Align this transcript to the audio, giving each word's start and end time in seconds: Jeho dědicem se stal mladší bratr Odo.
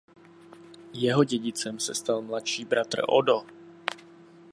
Jeho 0.93 1.23
dědicem 1.23 1.79
se 1.79 1.95
stal 1.95 2.21
mladší 2.21 2.65
bratr 2.65 3.01
Odo. 3.07 3.45